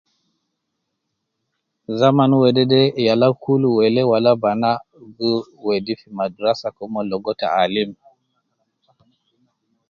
[1.99, 4.71] Zaman wedede yala kulu welee wala banea
[5.17, 5.31] gi
[5.65, 7.91] wedi fi madrasa ke mon ligo taalim.